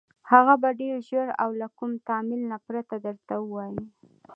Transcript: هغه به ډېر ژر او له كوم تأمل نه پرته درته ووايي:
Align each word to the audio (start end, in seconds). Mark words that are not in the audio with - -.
هغه 0.31 0.53
به 0.61 0.69
ډېر 0.79 0.95
ژر 1.09 1.27
او 1.43 1.49
له 1.59 1.67
كوم 1.77 1.91
تأمل 2.07 2.41
نه 2.51 2.57
پرته 2.65 2.95
درته 3.05 3.33
ووايي: 3.39 3.83